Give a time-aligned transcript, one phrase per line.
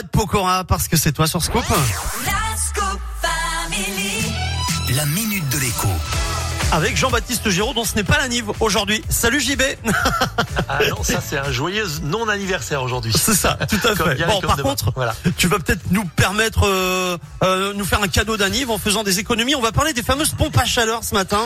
[0.00, 1.62] Ahmad Pokora parce que c'est toi sur Scoop.
[4.96, 5.88] La minute de l'écho.
[6.72, 9.04] Avec Jean-Baptiste Giraud dont ce n'est pas la Nive aujourd'hui.
[9.10, 9.60] Salut JB
[10.68, 13.12] Ah non, ça c'est un joyeux non-anniversaire aujourd'hui.
[13.14, 14.24] C'est ça, tout à fait.
[14.26, 14.70] Bon, comme par demain.
[14.70, 15.14] contre, Voilà.
[15.36, 19.18] tu vas peut-être nous permettre, euh, euh, nous faire un cadeau d'anniv en faisant des
[19.18, 19.54] économies.
[19.54, 21.42] On va parler des fameuses pompes à chaleur ce matin.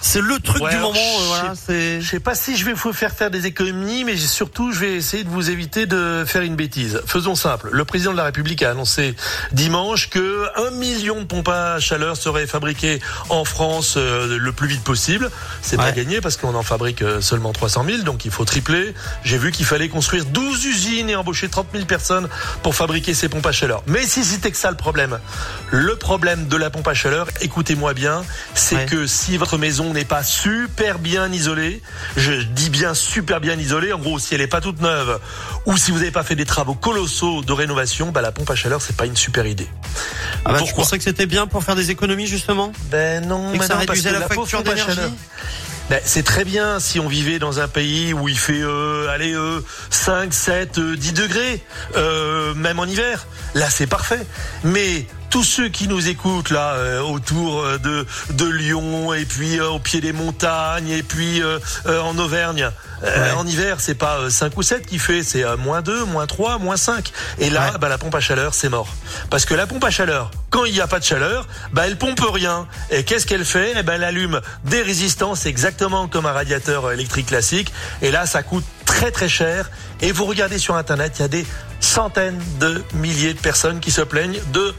[0.00, 0.94] C'est le truc Ouais, du moment.
[0.96, 2.00] euh, je voilà, sais- c'est.
[2.00, 4.94] Je sais pas si je vais vous faire faire des économies, mais surtout je vais
[4.94, 7.02] essayer de vous éviter de faire une bêtise.
[7.06, 7.68] Faisons simple.
[7.72, 9.14] Le président de la République a annoncé
[9.52, 14.68] dimanche que un million de pompes à chaleur seraient fabriquées en France euh, le plus
[14.68, 15.30] vite possible.
[15.62, 18.94] C'est pas gagné parce qu'on en fabrique euh, seulement 300 000, donc il faut tripler.
[19.24, 22.28] J'ai vu qu'il fallait construire 12 usines et embaucher 30 000 personnes
[22.62, 23.82] pour fabriquer ces pompes à chaleur.
[23.86, 25.18] Mais si c'était que ça le problème,
[25.70, 28.22] le problème de la pompe à chaleur, écoutez-moi bien,
[28.54, 28.86] c'est Ouais.
[28.86, 31.82] que si votre maison n'est pas super bien isolée,
[32.16, 35.18] je dis bien super bien isolée, en gros si elle n'est pas toute neuve,
[35.66, 38.54] ou si vous n'avez pas fait des travaux colossaux de rénovation, bah la pompe à
[38.54, 39.68] chaleur c'est pas une super idée.
[40.44, 42.72] Ah bah, Pourquoi pensais que c'était bien pour faire des économies justement?
[42.90, 45.00] Ben non, Et que mais ça non, parce réduisait que la facture d'énergie
[45.90, 49.32] Ben, c'est très bien si on vivait dans un pays où il fait euh, allez
[49.32, 51.62] euh, 5, 7, euh, 10 degrés,
[51.96, 53.26] euh, même en hiver.
[53.54, 54.24] Là, c'est parfait.
[54.64, 59.58] Mais tous ceux qui nous écoutent là euh, autour euh, de de Lyon et puis
[59.60, 62.70] euh, au pied des montagnes et puis euh, euh, en Auvergne,
[63.02, 63.32] euh, Ouais.
[63.32, 66.26] en hiver, c'est pas euh, 5 ou 7 qui fait, c'est euh, moins 2, moins
[66.26, 67.12] 3, moins 5.
[67.38, 67.78] Et là, Ouais.
[67.78, 68.88] bah, la pompe à chaleur, c'est mort.
[69.30, 71.96] Parce que la pompe à chaleur, quand il n'y a pas de chaleur, bah, elle
[71.98, 72.66] pompe rien.
[72.90, 73.74] Et qu'est-ce qu'elle fait?
[73.76, 77.72] Eh ben, Elle allume des résistances exactement comme un radiateur électrique classique.
[78.02, 79.70] Et là, ça coûte très très cher.
[80.00, 81.46] Et vous regardez sur Internet, il y a des
[81.80, 84.74] centaines de milliers de personnes qui se plaignent de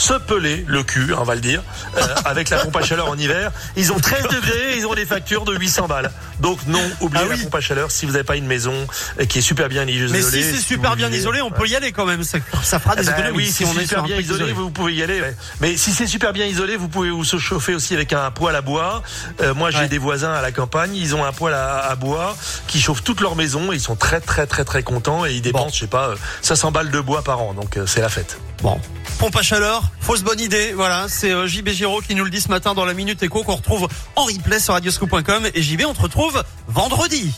[0.00, 1.62] se peler le cul, on va le dire,
[1.96, 3.52] euh, avec la pompe à chaleur en hiver.
[3.76, 6.10] Ils ont 13 degrés, ils ont des factures de 800 balles.
[6.40, 7.36] Donc non, oubliez Ah oui.
[7.38, 8.72] la pompe à chaleur si vous n'avez pas une maison
[9.20, 10.12] euh, qui est super bien isolée.
[10.12, 12.24] Mais si c'est super bien isolé, on peut y aller quand même.
[12.24, 14.70] Ça, ça fera des eh ben économies oui, si on est super bien isolé, vous
[14.70, 15.20] pouvez y aller.
[15.20, 15.36] ouais.
[15.60, 18.62] Mais si c'est super bien isolé, vous pouvez vous chauffer aussi avec un poêle à
[18.62, 19.02] bois.
[19.42, 19.88] Euh, moi, j'ai Ouais.
[19.88, 22.36] des voisins à la campagne, ils ont un poêle à, à bois
[22.66, 23.72] qui chauffe toute leur maison.
[23.72, 25.70] Et ils sont très très très très contents et ils dépensent, Bon.
[25.72, 27.52] je sais pas, euh, 500 balles de bois par an.
[27.54, 28.38] Donc euh, c'est la fête.
[28.62, 28.78] Bon,
[29.18, 30.72] pompe à chaleur, fausse bonne idée.
[30.74, 33.42] Voilà, c'est euh, JB Giraud qui nous le dit ce matin dans la Minute Éco
[33.42, 35.48] qu'on retrouve en replay sur radioscoop.com.
[35.54, 37.32] Et JB, on te retrouve vendredi.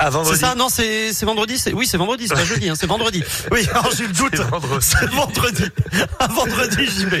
[0.00, 0.40] C'est vendredi.
[0.40, 1.58] ça Non, c'est c'est vendredi.
[1.58, 3.22] c'est- Oui, c'est vendredi, c'est pas jeudi, hein, c'est vendredi.
[3.52, 4.34] Oui, alors j'ai le doute.
[4.34, 4.84] C'est vendredi.
[5.00, 5.64] C'est vendredi.
[6.18, 7.14] À vendredi, JB.